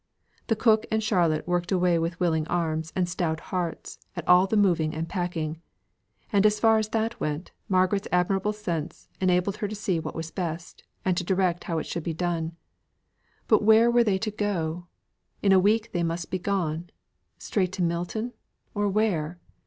[0.47, 4.57] The cook and Charlotte worked away with willing arms and stout hearts at all the
[4.57, 5.61] moving and packing;
[6.33, 10.31] and as far as that went, Margaret's admirable sense enabled her to see what was
[10.31, 12.57] best, and to direct how it should be done.
[13.47, 14.87] But where were they to go
[15.43, 15.45] to?
[15.45, 16.89] In a week they must be gone.
[17.37, 18.33] Straight to Milton,
[18.73, 19.37] or where?